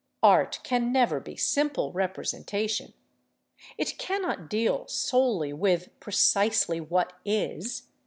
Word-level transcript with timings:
Art 0.23 0.61
can 0.63 0.91
never 0.91 1.19
be 1.19 1.35
simple 1.35 1.91
representation. 1.93 2.95
It 3.77 3.99
cannot 3.99 4.49
deal 4.49 4.87
solely 4.87 5.53
with 5.53 5.89
precisely 5.99 6.81
what 6.81 7.13
is. 7.23 7.83